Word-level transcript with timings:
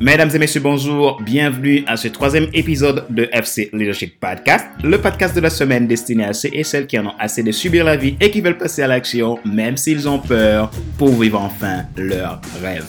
Mesdames 0.00 0.30
et 0.32 0.38
messieurs, 0.38 0.60
bonjour. 0.60 1.20
Bienvenue 1.20 1.82
à 1.88 1.96
ce 1.96 2.06
troisième 2.06 2.46
épisode 2.52 3.04
de 3.10 3.28
FC 3.32 3.68
Leadership 3.72 4.20
Podcast, 4.20 4.66
le 4.84 5.00
podcast 5.00 5.34
de 5.34 5.40
la 5.40 5.50
semaine 5.50 5.88
destiné 5.88 6.24
à 6.24 6.32
ceux 6.32 6.50
et 6.52 6.62
celles 6.62 6.86
qui 6.86 6.96
en 7.00 7.06
ont 7.06 7.14
assez 7.18 7.42
de 7.42 7.50
subir 7.50 7.84
la 7.84 7.96
vie 7.96 8.16
et 8.20 8.30
qui 8.30 8.40
veulent 8.40 8.56
passer 8.56 8.82
à 8.82 8.86
l'action, 8.86 9.40
même 9.44 9.76
s'ils 9.76 10.08
ont 10.08 10.20
peur, 10.20 10.70
pour 10.98 11.20
vivre 11.20 11.40
enfin 11.40 11.82
leur 11.96 12.40
rêve. 12.62 12.86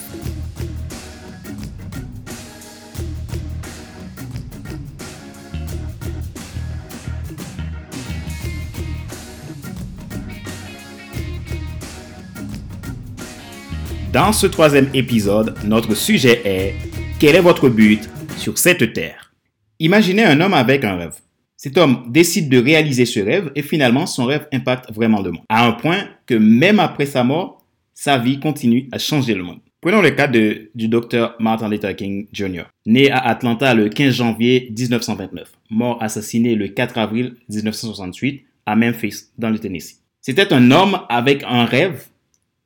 Dans 14.14 14.32
ce 14.32 14.46
troisième 14.46 14.90
épisode, 14.94 15.56
notre 15.64 15.96
sujet 15.96 16.42
est 16.46 16.89
quel 17.20 17.36
est 17.36 17.42
votre 17.42 17.68
but 17.68 18.10
sur 18.38 18.58
cette 18.58 18.94
terre? 18.94 19.34
Imaginez 19.80 20.24
un 20.24 20.40
homme 20.40 20.54
avec 20.54 20.86
un 20.86 20.96
rêve. 20.96 21.16
Cet 21.58 21.78
homme 21.78 22.06
décide 22.08 22.48
de 22.48 22.58
réaliser 22.58 23.06
ce 23.06 23.20
rêve 23.20 23.52
et 23.56 23.62
finalement 23.62 24.06
son 24.06 24.24
rêve 24.24 24.48
impacte 24.54 24.94
vraiment 24.94 25.22
le 25.22 25.32
monde. 25.32 25.44
À 25.50 25.68
un 25.68 25.74
point 25.74 26.08
que 26.26 26.36
même 26.36 26.80
après 26.80 27.06
sa 27.06 27.26
mort, 27.26 27.66
sa 27.94 28.18
vie 28.18 28.40
continue 28.40 28.88
à 28.94 29.00
changer 29.00 29.34
le 29.34 29.44
monde. 29.44 29.60
Prenons 29.82 30.02
le 30.02 30.12
cas 30.12 30.28
du 30.28 30.88
docteur 30.88 31.36
Martin 31.40 31.68
Luther 31.68 31.94
King 31.94 32.28
Jr., 32.32 32.64
né 32.86 33.12
à 33.12 33.20
Atlanta 33.20 33.74
le 33.74 33.90
15 33.90 34.14
janvier 34.14 34.74
1929, 34.78 35.52
mort 35.70 36.02
assassiné 36.02 36.56
le 36.56 36.70
4 36.70 36.98
avril 36.98 37.36
1968 37.50 38.46
à 38.66 38.78
Memphis, 38.78 39.26
dans 39.38 39.50
le 39.50 39.60
Tennessee. 39.60 40.02
C'était 40.22 40.54
un 40.54 40.72
homme 40.72 41.02
avec 41.10 41.44
un 41.44 41.66
rêve 41.66 42.06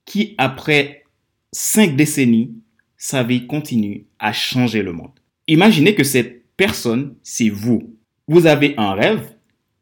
qui, 0.05 0.35
après 0.37 1.05
cinq 1.51 1.95
décennies, 1.95 2.51
sa 3.03 3.21
vie 3.21 3.47
continue 3.47 4.05
à 4.17 4.31
changer 4.31 4.81
le 4.81 4.93
monde. 4.93 5.11
Imaginez 5.49 5.93
que 5.93 6.05
cette 6.05 6.45
personne, 6.55 7.15
c'est 7.21 7.49
vous. 7.49 7.97
Vous 8.29 8.45
avez 8.45 8.75
un 8.77 8.93
rêve 8.93 9.35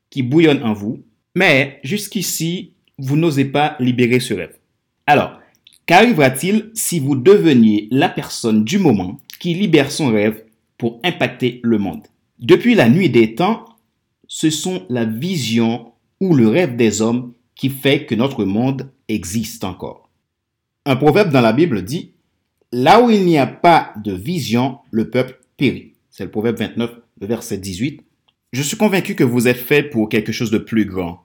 qui 0.09 0.23
bouillonne 0.23 0.63
en 0.63 0.73
vous, 0.73 1.03
mais 1.35 1.79
jusqu'ici, 1.83 2.73
vous 2.97 3.17
n'osez 3.17 3.45
pas 3.45 3.75
libérer 3.79 4.19
ce 4.19 4.33
rêve. 4.33 4.57
Alors, 5.05 5.39
qu'arrivera-t-il 5.85 6.71
si 6.73 6.99
vous 6.99 7.15
deveniez 7.15 7.87
la 7.91 8.09
personne 8.09 8.63
du 8.63 8.79
moment 8.79 9.19
qui 9.39 9.53
libère 9.53 9.91
son 9.91 10.11
rêve 10.11 10.43
pour 10.79 10.99
impacter 11.03 11.59
le 11.61 11.77
monde? 11.77 12.07
Depuis 12.39 12.73
la 12.73 12.89
nuit 12.89 13.11
des 13.11 13.35
temps, 13.35 13.65
ce 14.27 14.49
sont 14.49 14.83
la 14.89 15.05
vision 15.05 15.91
ou 16.19 16.33
le 16.33 16.47
rêve 16.47 16.75
des 16.75 17.03
hommes 17.03 17.33
qui 17.53 17.69
fait 17.69 18.07
que 18.07 18.15
notre 18.15 18.45
monde 18.45 18.91
existe 19.07 19.63
encore. 19.63 20.09
Un 20.87 20.95
proverbe 20.95 21.29
dans 21.29 21.41
la 21.41 21.53
Bible 21.53 21.85
dit 21.85 22.13
Là 22.71 23.01
où 23.01 23.09
il 23.09 23.25
n'y 23.25 23.37
a 23.37 23.47
pas 23.47 23.93
de 24.03 24.13
vision, 24.13 24.79
le 24.91 25.09
peuple 25.09 25.39
périt. 25.57 25.93
C'est 26.09 26.23
le 26.23 26.31
proverbe 26.31 26.57
29, 26.57 26.91
verset 27.19 27.57
18. 27.57 28.01
Je 28.53 28.61
suis 28.61 28.77
convaincu 28.77 29.15
que 29.15 29.23
vous 29.23 29.47
êtes 29.47 29.57
fait 29.57 29.83
pour 29.83 30.09
quelque 30.09 30.31
chose 30.31 30.51
de 30.51 30.57
plus 30.57 30.85
grand. 30.85 31.23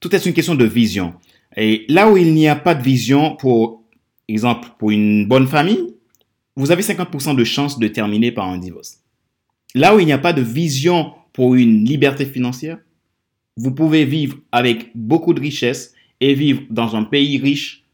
Tout 0.00 0.14
est 0.14 0.24
une 0.24 0.32
question 0.32 0.54
de 0.54 0.64
vision. 0.64 1.14
Et 1.56 1.84
là 1.88 2.10
où 2.10 2.16
il 2.16 2.32
n'y 2.32 2.48
a 2.48 2.56
pas 2.56 2.74
de 2.74 2.82
vision, 2.82 3.36
pour 3.36 3.82
exemple, 4.28 4.68
pour 4.78 4.90
une 4.90 5.26
bonne 5.26 5.46
famille, 5.46 5.94
vous 6.56 6.70
avez 6.70 6.82
50% 6.82 7.36
de 7.36 7.44
chances 7.44 7.78
de 7.78 7.88
terminer 7.88 8.32
par 8.32 8.48
un 8.48 8.58
divorce. 8.58 9.02
Là 9.74 9.94
où 9.94 10.00
il 10.00 10.06
n'y 10.06 10.12
a 10.12 10.18
pas 10.18 10.32
de 10.32 10.42
vision 10.42 11.12
pour 11.32 11.54
une 11.54 11.84
liberté 11.84 12.24
financière, 12.24 12.78
vous 13.56 13.72
pouvez 13.72 14.04
vivre 14.04 14.38
avec 14.52 14.90
beaucoup 14.94 15.34
de 15.34 15.40
richesse 15.40 15.94
et 16.20 16.34
vivre 16.34 16.62
dans 16.70 16.96
un 16.96 17.04
pays 17.04 17.38
riche, 17.38 17.84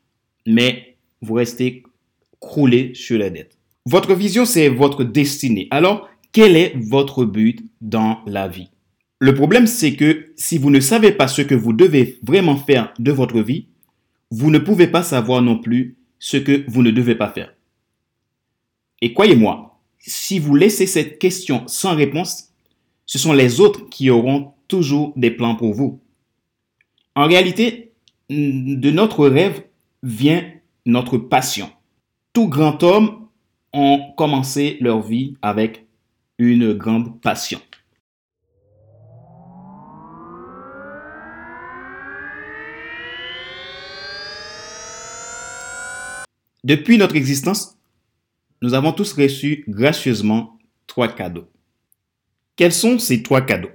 mais 0.46 0.96
vous 1.20 1.34
restez 1.34 1.82
crouler 2.40 2.92
sur 2.94 3.18
la 3.18 3.30
dette. 3.30 3.58
Votre 3.84 4.14
vision, 4.14 4.44
c'est 4.44 4.68
votre 4.68 5.04
destinée. 5.04 5.68
Alors, 5.70 6.08
quel 6.32 6.56
est 6.56 6.74
votre 6.76 7.24
but 7.24 7.64
dans 7.80 8.20
la 8.26 8.48
vie? 8.48 8.70
Le 9.18 9.34
problème, 9.34 9.66
c'est 9.66 9.94
que 9.94 10.32
si 10.36 10.58
vous 10.58 10.70
ne 10.70 10.80
savez 10.80 11.12
pas 11.12 11.28
ce 11.28 11.42
que 11.42 11.54
vous 11.54 11.72
devez 11.72 12.18
vraiment 12.22 12.56
faire 12.56 12.92
de 12.98 13.12
votre 13.12 13.40
vie, 13.40 13.68
vous 14.30 14.50
ne 14.50 14.58
pouvez 14.58 14.88
pas 14.88 15.02
savoir 15.02 15.40
non 15.40 15.58
plus 15.58 15.96
ce 16.18 16.36
que 16.36 16.64
vous 16.68 16.82
ne 16.82 16.90
devez 16.90 17.14
pas 17.14 17.30
faire. 17.30 17.54
Et 19.00 19.12
croyez-moi, 19.12 19.80
si 19.98 20.38
vous 20.38 20.54
laissez 20.54 20.86
cette 20.86 21.18
question 21.18 21.62
sans 21.66 21.94
réponse, 21.94 22.50
ce 23.06 23.18
sont 23.18 23.32
les 23.32 23.60
autres 23.60 23.88
qui 23.88 24.10
auront 24.10 24.52
toujours 24.68 25.12
des 25.16 25.30
plans 25.30 25.54
pour 25.54 25.72
vous. 25.72 26.00
En 27.14 27.26
réalité, 27.26 27.92
de 28.28 28.90
notre 28.90 29.28
rêve 29.28 29.62
vient 30.02 30.44
notre 30.84 31.18
passion 31.18 31.70
grand 32.44 32.82
homme 32.82 33.28
ont 33.72 34.12
commencé 34.16 34.76
leur 34.80 35.00
vie 35.00 35.36
avec 35.42 35.86
une 36.38 36.74
grande 36.74 37.20
passion. 37.20 37.60
Depuis 46.64 46.98
notre 46.98 47.16
existence, 47.16 47.78
nous 48.60 48.74
avons 48.74 48.92
tous 48.92 49.12
reçu 49.12 49.64
gracieusement 49.68 50.58
trois 50.86 51.08
cadeaux. 51.08 51.48
Quels 52.56 52.72
sont 52.72 52.98
ces 52.98 53.22
trois 53.22 53.42
cadeaux? 53.42 53.70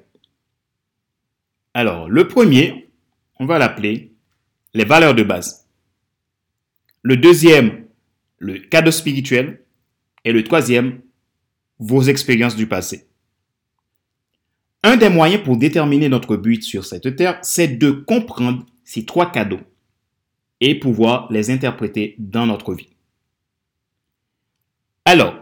Alors, 1.73 2.09
le 2.09 2.27
premier, 2.27 2.89
on 3.39 3.45
va 3.45 3.57
l'appeler 3.59 4.13
les 4.73 4.83
valeurs 4.83 5.16
de 5.16 5.23
base. 5.23 5.67
Le 7.01 7.17
deuxième, 7.17 7.81
le 8.41 8.57
cadeau 8.57 8.90
spirituel, 8.90 9.63
et 10.25 10.31
le 10.31 10.44
troisième, 10.44 11.02
vos 11.78 12.02
expériences 12.02 12.56
du 12.56 12.68
passé. 12.68 13.07
Un 14.84 14.97
des 14.97 15.09
moyens 15.09 15.44
pour 15.44 15.57
déterminer 15.57 16.09
notre 16.09 16.35
but 16.35 16.63
sur 16.63 16.84
cette 16.84 17.16
terre, 17.16 17.38
c'est 17.44 17.68
de 17.68 17.91
comprendre 17.91 18.66
ces 18.84 19.06
trois 19.06 19.31
cadeaux 19.31 19.62
et 20.59 20.80
pouvoir 20.80 21.31
les 21.31 21.51
interpréter 21.51 22.16
dans 22.18 22.47
notre 22.47 22.74
vie. 22.74 22.90
Alors, 25.06 25.35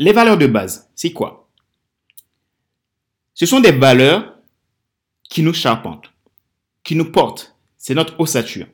les 0.00 0.12
valeurs 0.12 0.38
de 0.38 0.46
base, 0.48 0.90
c'est 0.96 1.12
quoi? 1.12 1.48
Ce 3.34 3.46
sont 3.46 3.60
des 3.60 3.72
valeurs 3.72 4.36
qui 5.30 5.42
nous 5.42 5.54
charpentent, 5.54 6.12
qui 6.82 6.96
nous 6.96 7.12
portent. 7.12 7.56
C'est 7.76 7.94
notre 7.94 8.18
ossature. 8.18 8.66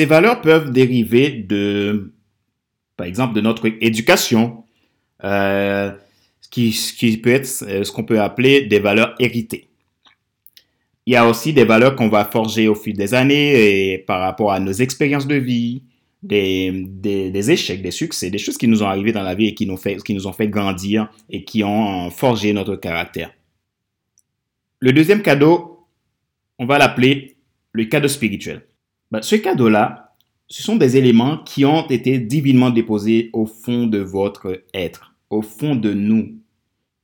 Ces 0.00 0.06
valeurs 0.06 0.40
peuvent 0.40 0.72
dériver 0.72 1.30
de, 1.30 2.14
par 2.96 3.06
exemple, 3.06 3.34
de 3.34 3.42
notre 3.42 3.66
éducation, 3.82 4.64
euh, 5.24 5.92
qui, 6.50 6.70
qui 6.96 7.18
peut 7.18 7.34
être 7.34 7.64
euh, 7.68 7.84
ce 7.84 7.92
qu'on 7.92 8.04
peut 8.04 8.18
appeler 8.18 8.62
des 8.62 8.78
valeurs 8.78 9.14
héritées. 9.18 9.68
Il 11.04 11.12
y 11.12 11.16
a 11.16 11.28
aussi 11.28 11.52
des 11.52 11.64
valeurs 11.64 11.96
qu'on 11.96 12.08
va 12.08 12.24
forger 12.24 12.66
au 12.66 12.74
fil 12.74 12.96
des 12.96 13.12
années 13.12 13.92
et 13.92 13.98
par 13.98 14.20
rapport 14.20 14.52
à 14.52 14.58
nos 14.58 14.72
expériences 14.72 15.26
de 15.26 15.34
vie, 15.34 15.82
des, 16.22 17.50
échecs, 17.50 17.82
des 17.82 17.90
succès, 17.90 18.30
des 18.30 18.38
choses 18.38 18.56
qui 18.56 18.68
nous 18.68 18.82
ont 18.82 18.88
arrivées 18.88 19.12
dans 19.12 19.22
la 19.22 19.34
vie 19.34 19.48
et 19.48 19.54
qui 19.54 19.66
nous, 19.66 19.76
fait, 19.76 19.98
qui 19.98 20.14
nous 20.14 20.26
ont 20.26 20.32
fait 20.32 20.48
grandir 20.48 21.10
et 21.28 21.44
qui 21.44 21.62
ont 21.62 22.08
forgé 22.10 22.54
notre 22.54 22.76
caractère. 22.76 23.34
Le 24.78 24.94
deuxième 24.94 25.20
cadeau, 25.20 25.86
on 26.58 26.64
va 26.64 26.78
l'appeler 26.78 27.36
le 27.74 27.84
cadeau 27.84 28.08
spirituel. 28.08 28.62
Ben, 29.10 29.22
ce 29.22 29.34
cadeau-là, 29.34 30.14
ce 30.46 30.62
sont 30.62 30.76
des 30.76 30.96
éléments 30.96 31.38
qui 31.38 31.64
ont 31.64 31.88
été 31.88 32.18
divinement 32.18 32.70
déposés 32.70 33.30
au 33.32 33.44
fond 33.44 33.86
de 33.86 33.98
votre 33.98 34.62
être, 34.72 35.14
au 35.30 35.42
fond 35.42 35.74
de 35.74 35.92
nous. 35.92 36.36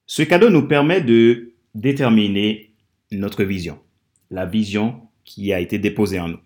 Ce 0.07 0.23
cadeau 0.23 0.51
nous 0.51 0.69
permet 0.69 1.01
de 1.01 1.55
déterminer 1.75 2.73
notre 3.11 3.43
vision, 3.43 3.79
la 4.31 4.47
vision 4.47 5.01
qui 5.25 5.53
a 5.53 5.61
été 5.61 5.79
déposée 5.79 6.21
en 6.21 6.29
nous. 6.29 6.41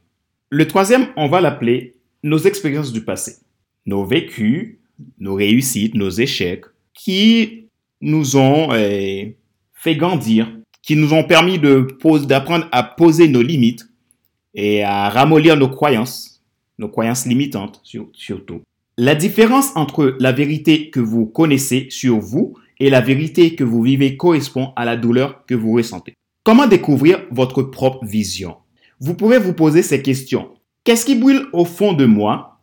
Le 0.49 0.67
troisième, 0.67 1.09
on 1.17 1.29
va 1.29 1.43
l'appeler 1.43 1.97
nos 2.23 2.39
expériences 2.39 2.93
du 2.93 3.05
passé, 3.05 3.37
nos 3.85 4.05
vécus, 4.05 4.79
nos 5.19 5.35
réussites, 5.35 5.95
nos 5.95 6.11
échecs, 6.11 6.65
qui 6.95 7.69
nous 8.01 8.37
ont 8.37 8.75
eh, 8.75 9.37
fait 9.75 9.97
grandir, 9.97 10.51
qui 10.83 10.97
nous 10.97 11.13
ont 11.13 11.25
permis 11.25 11.59
d'apprendre 11.59 12.69
à 12.73 12.83
poser 12.83 13.29
nos 13.29 13.43
limites 13.43 13.90
et 14.55 14.83
à 14.83 15.09
ramollir 15.09 15.57
nos 15.57 15.69
croyances, 15.69 16.43
nos 16.79 16.89
croyances 16.89 17.27
limitantes 17.27 17.83
surtout. 18.13 18.63
La 18.97 19.15
différence 19.15 19.75
entre 19.77 20.17
la 20.21 20.33
vérité 20.33 20.91
que 20.91 21.01
vous 21.01 21.27
connaissez 21.27 21.87
sur 21.91 22.19
vous 22.19 22.55
et 22.79 22.91
la 22.91 23.01
vérité 23.01 23.55
que 23.55 23.65
vous 23.65 23.83
vivez 23.83 24.17
correspond 24.17 24.73
à 24.77 24.85
la 24.85 24.97
douleur 24.97 25.45
que 25.47 25.55
vous 25.55 25.73
ressentez. 25.73 26.15
Comment 26.45 26.67
découvrir 26.67 27.21
votre 27.31 27.63
propre 27.63 28.05
vision? 28.05 28.57
Vous 28.99 29.15
pouvez 29.15 29.39
vous 29.39 29.55
poser 29.55 29.83
ces 29.83 30.03
questions. 30.03 30.51
Qu'est-ce 30.85 31.07
qui 31.07 31.15
brûle 31.15 31.47
au 31.53 31.65
fond 31.65 31.93
de 31.93 32.07
moi 32.07 32.59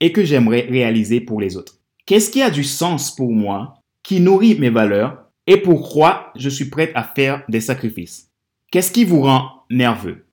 et 0.00 0.12
que 0.12 0.24
j'aimerais 0.24 0.66
réaliser 0.68 1.20
pour 1.20 1.40
les 1.40 1.56
autres? 1.56 1.78
Qu'est-ce 2.06 2.30
qui 2.30 2.42
a 2.42 2.50
du 2.50 2.64
sens 2.64 3.14
pour 3.14 3.32
moi, 3.32 3.74
qui 4.02 4.20
nourrit 4.20 4.58
mes 4.58 4.70
valeurs 4.70 5.24
et 5.46 5.56
pourquoi 5.56 6.32
je 6.36 6.48
suis 6.48 6.66
prête 6.66 6.92
à 6.94 7.02
faire 7.02 7.42
des 7.48 7.60
sacrifices? 7.60 8.30
Qu'est-ce 8.70 8.92
qui 8.92 9.04
vous 9.04 9.22
rend 9.22 9.64
nerveux? 9.70 10.24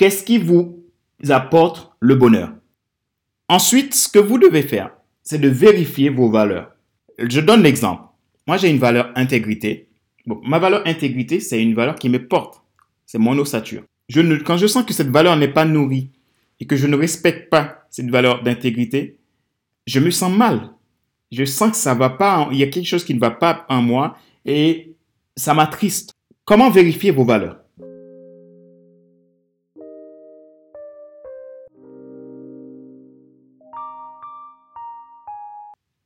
Qu'est-ce 0.00 0.24
qui 0.24 0.38
vous 0.38 0.82
apporte 1.28 1.92
le 2.00 2.14
bonheur? 2.14 2.54
Ensuite, 3.50 3.92
ce 3.92 4.08
que 4.08 4.18
vous 4.18 4.38
devez 4.38 4.62
faire, 4.62 4.92
c'est 5.22 5.38
de 5.38 5.48
vérifier 5.50 6.08
vos 6.08 6.30
valeurs. 6.30 6.70
Je 7.18 7.38
donne 7.42 7.62
l'exemple. 7.62 8.04
Moi, 8.46 8.56
j'ai 8.56 8.70
une 8.70 8.78
valeur 8.78 9.12
intégrité. 9.14 9.88
ma 10.24 10.58
valeur 10.58 10.86
intégrité, 10.86 11.38
c'est 11.38 11.62
une 11.62 11.74
valeur 11.74 11.96
qui 11.96 12.08
me 12.08 12.26
porte. 12.26 12.62
C'est 13.04 13.18
mon 13.18 13.36
ossature. 13.36 13.82
Quand 14.46 14.56
je 14.56 14.66
sens 14.66 14.86
que 14.86 14.94
cette 14.94 15.10
valeur 15.10 15.36
n'est 15.36 15.52
pas 15.52 15.66
nourrie 15.66 16.08
et 16.60 16.66
que 16.66 16.76
je 16.76 16.86
ne 16.86 16.96
respecte 16.96 17.50
pas 17.50 17.86
cette 17.90 18.08
valeur 18.08 18.42
d'intégrité, 18.42 19.18
je 19.86 20.00
me 20.00 20.10
sens 20.10 20.34
mal. 20.34 20.70
Je 21.30 21.44
sens 21.44 21.72
que 21.72 21.76
ça 21.76 21.92
va 21.92 22.08
pas, 22.08 22.48
il 22.52 22.56
y 22.56 22.62
a 22.62 22.68
quelque 22.68 22.88
chose 22.88 23.04
qui 23.04 23.12
ne 23.12 23.20
va 23.20 23.32
pas 23.32 23.66
en 23.68 23.82
moi 23.82 24.16
et 24.46 24.94
ça 25.36 25.52
m'attriste. 25.52 26.14
Comment 26.46 26.70
vérifier 26.70 27.10
vos 27.10 27.26
valeurs? 27.26 27.58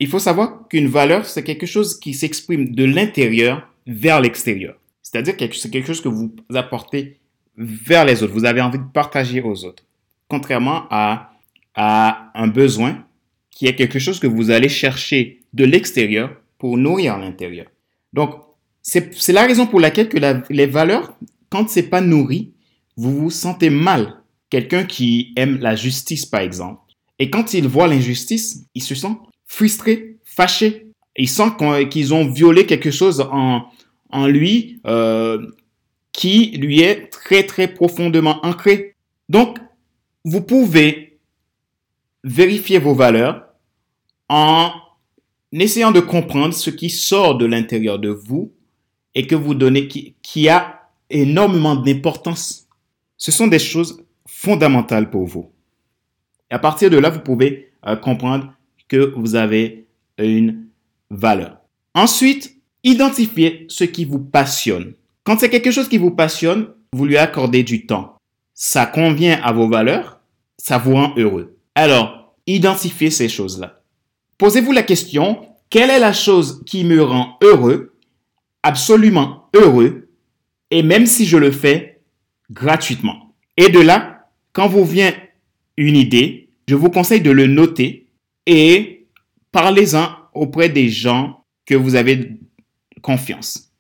Il 0.04 0.10
faut 0.10 0.18
savoir 0.18 0.68
qu'une 0.68 0.88
valeur, 0.88 1.24
c'est 1.24 1.42
quelque 1.42 1.64
chose 1.64 1.98
qui 1.98 2.12
s'exprime 2.12 2.74
de 2.74 2.84
l'intérieur 2.84 3.66
vers 3.86 4.20
l'extérieur. 4.20 4.76
C'est-à-dire 5.00 5.34
que 5.34 5.50
c'est 5.56 5.70
quelque 5.70 5.86
chose 5.86 6.02
que 6.02 6.10
vous 6.10 6.30
apportez 6.52 7.20
vers 7.56 8.04
les 8.04 8.22
autres. 8.22 8.34
Vous 8.34 8.44
avez 8.44 8.60
envie 8.60 8.76
de 8.76 8.92
partager 8.92 9.40
aux 9.40 9.64
autres. 9.64 9.82
Contrairement 10.28 10.84
à, 10.90 11.30
un 11.74 12.48
besoin 12.48 13.02
qui 13.50 13.66
est 13.66 13.74
quelque 13.76 13.98
chose 13.98 14.20
que 14.20 14.26
vous 14.26 14.50
allez 14.50 14.68
chercher 14.68 15.40
de 15.54 15.64
l'extérieur 15.64 16.36
pour 16.58 16.76
nourrir 16.76 17.16
l'intérieur. 17.16 17.68
Donc, 18.12 18.34
c'est 18.82 19.32
la 19.32 19.46
raison 19.46 19.66
pour 19.66 19.80
laquelle 19.80 20.10
que 20.10 20.18
les 20.50 20.66
valeurs, 20.66 21.16
quand 21.48 21.70
c'est 21.70 21.88
pas 21.88 22.02
nourri, 22.02 22.52
vous 22.98 23.18
vous 23.22 23.30
sentez 23.30 23.70
mal. 23.70 24.20
Quelqu'un 24.50 24.84
qui 24.84 25.32
aime 25.36 25.60
la 25.60 25.74
justice, 25.76 26.26
par 26.26 26.42
exemple, 26.42 26.82
et 27.18 27.30
quand 27.30 27.54
il 27.54 27.66
voit 27.66 27.86
l'injustice, 27.86 28.66
il 28.74 28.82
se 28.82 28.94
sent 28.94 29.16
frustré, 29.46 30.16
fâché. 30.24 30.88
Il 31.16 31.28
sent 31.28 31.52
qu'ils 31.90 32.12
ont 32.12 32.28
violé 32.28 32.66
quelque 32.66 32.90
chose 32.90 33.20
en, 33.20 33.66
en 34.10 34.26
lui 34.26 34.80
euh, 34.86 35.46
qui 36.12 36.56
lui 36.56 36.80
est 36.80 37.08
très 37.08 37.44
très 37.44 37.68
profondément 37.68 38.44
ancré. 38.44 38.94
Donc, 39.28 39.58
vous 40.24 40.40
pouvez 40.40 41.18
vérifier 42.22 42.78
vos 42.78 42.94
valeurs 42.94 43.44
en 44.28 44.72
essayant 45.52 45.92
de 45.92 46.00
comprendre 46.00 46.54
ce 46.54 46.70
qui 46.70 46.90
sort 46.90 47.36
de 47.36 47.46
l'intérieur 47.46 47.98
de 47.98 48.08
vous 48.08 48.52
et 49.14 49.26
que 49.26 49.34
vous 49.34 49.54
donnez, 49.54 49.88
qui, 49.88 50.14
qui 50.22 50.48
a 50.48 50.88
énormément 51.10 51.76
d'importance. 51.76 52.66
Ce 53.16 53.30
sont 53.30 53.46
des 53.46 53.58
choses 53.58 54.02
fondamentales 54.26 55.10
pour 55.10 55.26
vous. 55.26 55.50
Et 56.50 56.54
à 56.54 56.58
partir 56.58 56.90
de 56.90 56.98
là, 56.98 57.10
vous 57.10 57.20
pouvez 57.20 57.72
euh, 57.86 57.96
comprendre 57.96 58.53
que 58.88 59.12
vous 59.16 59.34
avez 59.34 59.86
une 60.18 60.66
valeur. 61.10 61.58
Ensuite, 61.94 62.56
identifiez 62.82 63.66
ce 63.68 63.84
qui 63.84 64.04
vous 64.04 64.18
passionne. 64.18 64.94
Quand 65.24 65.38
c'est 65.38 65.50
quelque 65.50 65.70
chose 65.70 65.88
qui 65.88 65.98
vous 65.98 66.10
passionne, 66.10 66.68
vous 66.92 67.06
lui 67.06 67.16
accordez 67.16 67.62
du 67.62 67.86
temps. 67.86 68.16
Ça 68.52 68.86
convient 68.86 69.40
à 69.42 69.52
vos 69.52 69.68
valeurs, 69.68 70.20
ça 70.58 70.78
vous 70.78 70.94
rend 70.94 71.14
heureux. 71.16 71.56
Alors, 71.74 72.34
identifiez 72.46 73.10
ces 73.10 73.28
choses-là. 73.28 73.80
Posez-vous 74.38 74.72
la 74.72 74.82
question, 74.82 75.46
quelle 75.70 75.90
est 75.90 75.98
la 75.98 76.12
chose 76.12 76.62
qui 76.66 76.84
me 76.84 77.02
rend 77.02 77.38
heureux, 77.42 77.94
absolument 78.62 79.48
heureux, 79.54 80.08
et 80.70 80.82
même 80.82 81.06
si 81.06 81.26
je 81.26 81.36
le 81.36 81.50
fais 81.50 82.00
gratuitement? 82.50 83.34
Et 83.56 83.70
de 83.70 83.80
là, 83.80 84.28
quand 84.52 84.68
vous 84.68 84.84
vient 84.84 85.12
une 85.76 85.96
idée, 85.96 86.50
je 86.68 86.74
vous 86.74 86.90
conseille 86.90 87.20
de 87.20 87.30
le 87.30 87.46
noter 87.46 88.03
et 88.46 89.06
parlez-en 89.52 90.08
auprès 90.32 90.68
des 90.68 90.88
gens 90.88 91.44
que 91.66 91.74
vous 91.74 91.94
avez 91.94 92.38
confiance. 93.02 93.70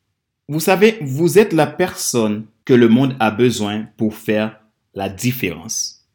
Vous 0.48 0.60
savez, 0.60 0.98
vous 1.00 1.38
êtes 1.38 1.52
la 1.52 1.66
personne 1.66 2.46
que 2.64 2.74
le 2.74 2.88
monde 2.88 3.16
a 3.20 3.30
besoin 3.30 3.86
pour 3.96 4.14
faire 4.14 4.60
la 4.94 5.08
différence. 5.08 6.06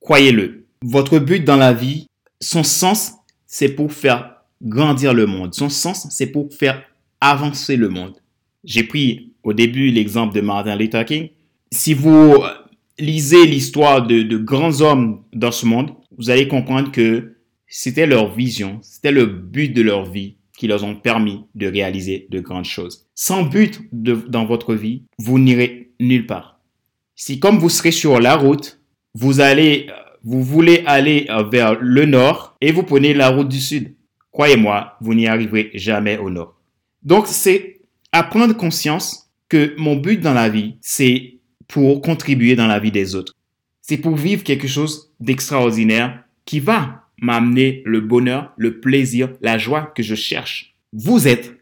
Croyez-le, 0.00 0.66
votre 0.82 1.18
but 1.18 1.44
dans 1.44 1.56
la 1.56 1.72
vie, 1.72 2.06
son 2.40 2.62
sens, 2.62 3.14
c'est 3.46 3.70
pour 3.70 3.92
faire 3.92 4.42
grandir 4.62 5.14
le 5.14 5.26
monde. 5.26 5.54
Son 5.54 5.68
sens, 5.68 6.06
c'est 6.10 6.28
pour 6.28 6.52
faire 6.52 6.82
avancer 7.20 7.76
le 7.76 7.88
monde. 7.88 8.16
J'ai 8.64 8.84
pris 8.84 9.32
au 9.42 9.52
début 9.52 9.90
l'exemple 9.90 10.34
de 10.34 10.40
Martin 10.40 10.76
Luther 10.76 11.04
King. 11.04 11.30
Si 11.72 11.94
vous 11.94 12.42
lisez 12.98 13.46
l'histoire 13.46 14.06
de, 14.06 14.22
de 14.22 14.36
grands 14.36 14.80
hommes 14.80 15.22
dans 15.32 15.52
ce 15.52 15.66
monde, 15.66 15.92
vous 16.16 16.30
allez 16.30 16.48
comprendre 16.48 16.90
que 16.92 17.37
c'était 17.68 18.06
leur 18.06 18.34
vision, 18.34 18.78
c'était 18.82 19.12
le 19.12 19.26
but 19.26 19.68
de 19.68 19.82
leur 19.82 20.04
vie 20.10 20.36
qui 20.56 20.66
leur 20.66 20.82
ont 20.82 20.96
permis 20.96 21.44
de 21.54 21.68
réaliser 21.68 22.26
de 22.30 22.40
grandes 22.40 22.64
choses. 22.64 23.06
Sans 23.14 23.44
but 23.44 23.80
dans 23.92 24.44
votre 24.44 24.74
vie, 24.74 25.04
vous 25.18 25.38
n'irez 25.38 25.92
nulle 26.00 26.26
part. 26.26 26.60
Si 27.14 27.38
comme 27.38 27.58
vous 27.58 27.68
serez 27.68 27.92
sur 27.92 28.18
la 28.20 28.36
route, 28.36 28.80
vous 29.14 29.40
allez, 29.40 29.86
euh, 29.88 29.92
vous 30.24 30.42
voulez 30.42 30.82
aller 30.86 31.26
euh, 31.30 31.44
vers 31.44 31.78
le 31.80 32.06
nord 32.06 32.56
et 32.60 32.72
vous 32.72 32.82
prenez 32.82 33.14
la 33.14 33.30
route 33.30 33.48
du 33.48 33.60
sud, 33.60 33.94
croyez-moi, 34.32 34.96
vous 35.00 35.14
n'y 35.14 35.26
arriverez 35.26 35.70
jamais 35.74 36.18
au 36.18 36.30
nord. 36.30 36.60
Donc 37.02 37.26
c'est 37.26 37.80
à 38.12 38.22
prendre 38.22 38.54
conscience 38.56 39.30
que 39.48 39.74
mon 39.78 39.96
but 39.96 40.20
dans 40.20 40.34
la 40.34 40.48
vie, 40.48 40.76
c'est 40.80 41.38
pour 41.66 42.00
contribuer 42.02 42.56
dans 42.56 42.66
la 42.66 42.78
vie 42.78 42.92
des 42.92 43.14
autres. 43.14 43.34
C'est 43.82 43.98
pour 43.98 44.16
vivre 44.16 44.42
quelque 44.42 44.68
chose 44.68 45.12
d'extraordinaire 45.20 46.24
qui 46.44 46.60
va 46.60 47.07
m'amener 47.20 47.82
le 47.84 48.00
bonheur, 48.00 48.52
le 48.56 48.80
plaisir, 48.80 49.30
la 49.40 49.58
joie 49.58 49.92
que 49.94 50.02
je 50.02 50.14
cherche. 50.14 50.74
Vous 50.92 51.28
êtes 51.28 51.54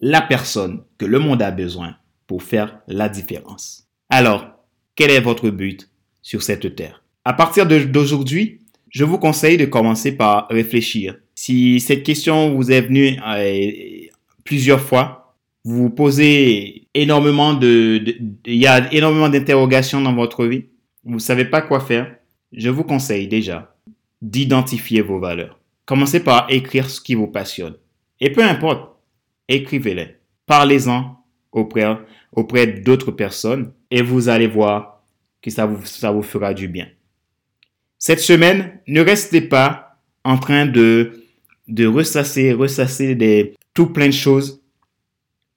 la 0.00 0.22
personne 0.22 0.82
que 0.96 1.06
le 1.06 1.18
monde 1.18 1.42
a 1.42 1.50
besoin 1.50 1.96
pour 2.26 2.42
faire 2.42 2.80
la 2.86 3.08
différence. 3.08 3.88
Alors, 4.10 4.46
quel 4.94 5.10
est 5.10 5.20
votre 5.20 5.50
but 5.50 5.88
sur 6.22 6.42
cette 6.42 6.74
terre? 6.76 7.02
À 7.24 7.32
partir 7.32 7.66
d'aujourd'hui, 7.66 8.60
je 8.90 9.04
vous 9.04 9.18
conseille 9.18 9.56
de 9.56 9.66
commencer 9.66 10.12
par 10.12 10.48
réfléchir. 10.48 11.16
Si 11.34 11.80
cette 11.80 12.02
question 12.02 12.54
vous 12.54 12.72
est 12.72 12.80
venue 12.80 13.18
euh, 13.26 14.08
plusieurs 14.44 14.80
fois, 14.80 15.36
vous 15.64 15.76
vous 15.76 15.90
posez 15.90 16.88
énormément 16.94 17.54
de, 17.54 18.02
il 18.46 18.54
y 18.54 18.66
a 18.66 18.92
énormément 18.92 19.28
d'interrogations 19.28 20.00
dans 20.00 20.14
votre 20.14 20.46
vie, 20.46 20.64
vous 21.04 21.18
savez 21.18 21.44
pas 21.44 21.60
quoi 21.60 21.80
faire, 21.80 22.16
je 22.52 22.70
vous 22.70 22.84
conseille 22.84 23.28
déjà 23.28 23.76
d'identifier 24.22 25.00
vos 25.00 25.18
valeurs. 25.18 25.58
Commencez 25.84 26.20
par 26.20 26.46
écrire 26.50 26.90
ce 26.90 27.00
qui 27.00 27.14
vous 27.14 27.28
passionne. 27.28 27.76
Et 28.20 28.30
peu 28.30 28.42
importe, 28.42 28.96
écrivez-les. 29.48 30.16
Parlez-en 30.46 31.24
auprès, 31.52 31.86
auprès 32.32 32.66
d'autres 32.66 33.12
personnes 33.12 33.72
et 33.90 34.02
vous 34.02 34.28
allez 34.28 34.46
voir 34.46 35.02
que 35.40 35.50
ça 35.50 35.66
vous, 35.66 36.22
fera 36.22 36.52
du 36.52 36.68
bien. 36.68 36.88
Cette 37.98 38.20
semaine, 38.20 38.80
ne 38.86 39.00
restez 39.00 39.40
pas 39.40 40.00
en 40.24 40.36
train 40.36 40.66
de, 40.66 41.24
de 41.68 41.86
ressasser, 41.86 42.52
ressasser 42.52 43.14
des, 43.14 43.54
tout 43.72 43.86
plein 43.86 44.06
de 44.06 44.12
choses, 44.12 44.62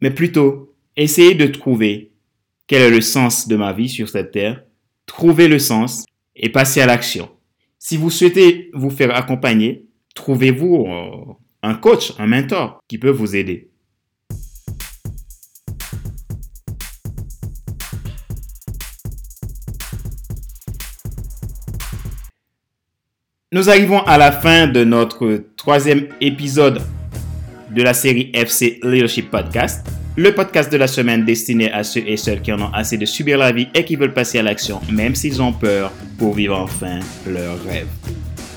mais 0.02 0.12
plutôt 0.12 0.74
essayez 0.96 1.36
de 1.36 1.48
trouver 1.48 2.12
quel 2.68 2.82
est 2.84 2.96
le 2.96 3.02
sens 3.02 3.48
de 3.48 3.56
ma 3.56 3.74
vie 3.74 3.90
sur 3.90 4.08
cette 4.08 4.32
terre, 4.32 4.64
trouvez 5.06 5.48
le 5.48 5.60
sens 5.60 6.06
et 6.36 6.50
passez 6.50 6.82
à 6.82 6.86
l'action. 6.86 7.30
Si 7.84 7.98
vous 7.98 8.12
souhaitez 8.12 8.70
vous 8.76 8.92
faire 8.92 9.16
accompagner, 9.16 9.88
trouvez-vous 10.14 10.86
euh, 10.86 11.34
un 11.64 11.74
coach, 11.74 12.14
un 12.20 12.28
mentor 12.28 12.80
qui 12.88 13.00
peut 13.00 13.10
vous 13.10 13.36
aider. 13.36 13.72
Nous 23.52 23.68
arrivons 23.68 24.04
à 24.04 24.20
la 24.20 24.32
fin 24.32 24.68
de 24.68 24.84
notre 24.84 25.44
troisième 25.58 26.08
épisode 26.22 26.84
de 27.72 27.82
la 27.82 27.96
série 27.96 28.30
FC 28.36 28.80
Leadership 28.84 29.32
Podcast 29.32 29.88
le 30.18 30.34
podcast 30.34 30.72
de 30.72 30.78
la 30.78 30.88
semaine 30.88 31.24
destiné 31.24 31.72
à 31.72 31.84
ceux 31.84 32.02
et 32.06 32.18
celles 32.18 32.42
qui 32.42 32.52
en 32.52 32.60
ont 32.62 32.74
assez 32.74 32.98
de 32.98 33.06
subir 33.06 33.38
la 33.38 33.52
vie 33.52 33.68
et 33.74 33.86
qui 33.86 33.96
veulent 33.96 34.14
passer 34.14 34.40
à 34.40 34.44
l'action, 34.44 34.82
même 34.92 35.16
s'ils 35.16 35.42
ont 35.42 35.54
peur, 35.54 35.94
pour 36.18 36.34
vivre 36.34 36.58
enfin 36.58 37.00
leur 37.28 37.64
rêve. 37.64 37.88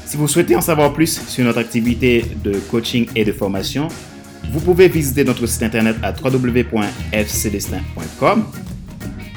Si 0.04 0.16
vous 0.16 0.26
souhaitez 0.28 0.56
en 0.56 0.60
savoir 0.60 0.92
plus 0.92 1.20
sur 1.28 1.44
notre 1.44 1.58
activité 1.58 2.24
de 2.42 2.54
coaching 2.70 3.06
et 3.14 3.24
de 3.24 3.30
formation, 3.32 3.88
vous 4.50 4.60
pouvez 4.60 4.88
visiter 4.88 5.24
notre 5.24 5.46
site 5.46 5.62
internet 5.62 5.96
à 6.02 6.12
www.fcdestin.com. 6.12 8.44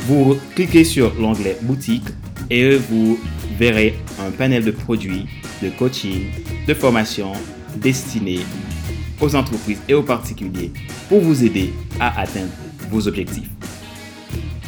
Vous 0.07 0.37
cliquez 0.55 0.83
sur 0.83 1.13
l'onglet 1.19 1.57
boutique 1.61 2.07
et 2.49 2.77
vous 2.77 3.19
verrez 3.57 3.93
un 4.19 4.31
panel 4.31 4.63
de 4.63 4.71
produits 4.71 5.27
de 5.61 5.69
coaching, 5.69 6.31
de 6.67 6.73
formation 6.73 7.33
destinés 7.75 8.39
aux 9.19 9.35
entreprises 9.35 9.79
et 9.87 9.93
aux 9.93 10.03
particuliers 10.03 10.71
pour 11.09 11.21
vous 11.21 11.43
aider 11.43 11.73
à 11.99 12.21
atteindre 12.21 12.51
vos 12.89 13.07
objectifs. 13.07 13.49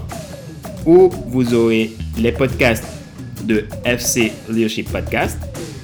où 0.86 1.10
vous 1.26 1.52
aurez 1.54 1.92
les 2.16 2.32
podcasts 2.32 2.86
de 3.44 3.66
FC 3.84 4.32
Leadership 4.48 4.90
Podcast 4.90 5.38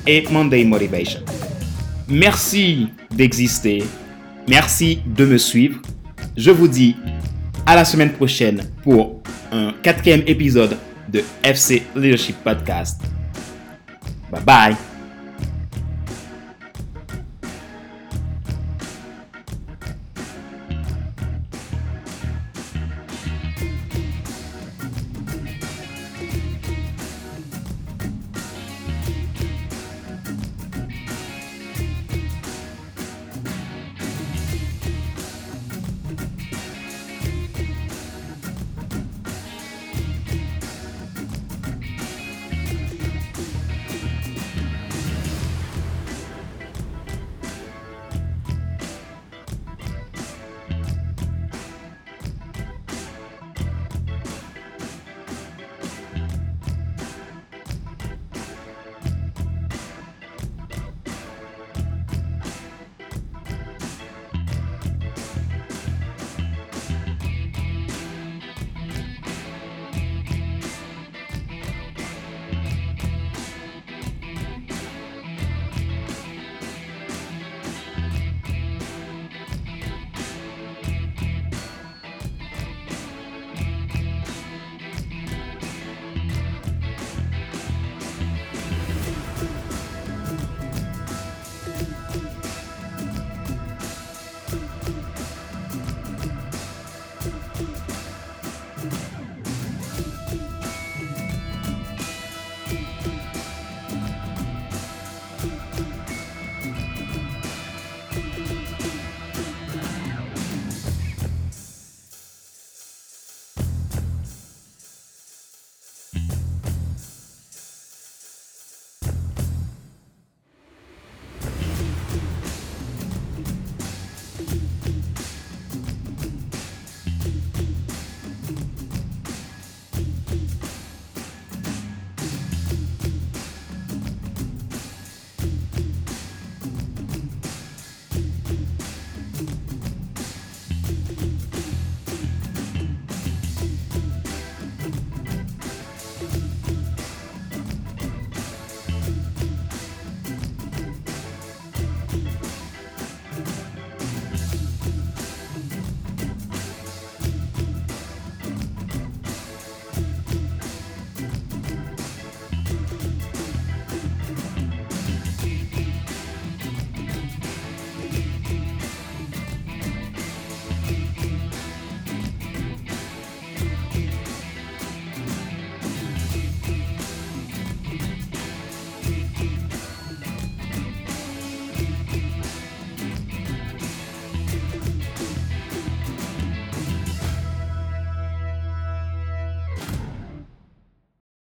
et 0.07 0.25
Monday 0.31 0.65
Motivation. 0.65 1.21
Merci 2.09 2.89
d'exister. 3.15 3.85
Merci 4.49 5.01
de 5.07 5.27
me 5.27 5.39
suivre. 5.39 5.81
Je 6.37 6.51
vous 6.51 6.67
dis 6.69 6.97
à 7.67 7.75
la 7.75 7.85
semaine 7.85 8.13
prochaine 8.13 8.71
pour 8.83 9.16
un 9.53 9.73
quatrième 9.83 10.23
épisode 10.27 10.77
de 11.09 11.23
FC 11.43 11.83
Leadership 11.95 12.37
Podcast. 12.43 13.01
Bye 14.31 14.43
bye. 14.45 14.96